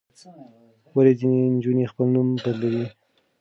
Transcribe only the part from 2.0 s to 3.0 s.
نوم بدلوي؟